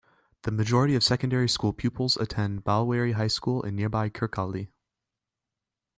The 0.41 0.51
majority 0.51 0.95
of 0.95 1.03
secondary 1.03 1.47
school 1.47 1.73
pupils 1.73 2.17
attend 2.17 2.63
Balwearie 2.63 3.11
High 3.13 3.27
School 3.27 3.61
in 3.61 3.75
nearby 3.75 4.09
Kirkcaldy. 4.09 4.69